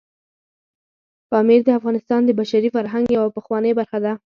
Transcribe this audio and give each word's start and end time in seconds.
پامیر 1.29 1.61
د 1.65 1.69
افغانستان 1.79 2.21
د 2.25 2.29
بشري 2.39 2.69
فرهنګ 2.75 3.05
یوه 3.17 3.29
پخوانۍ 3.37 3.71
برخه 3.79 3.97
ده. 4.05 4.13